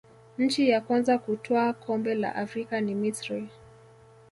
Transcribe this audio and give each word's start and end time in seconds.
nchi 0.37 0.69
ya 0.69 0.81
kwanza 0.81 1.17
kutwaa 1.17 1.73
kombe 1.73 2.15
la 2.15 2.35
afrika 2.35 2.81
ni 2.81 2.95
misri 2.95 3.49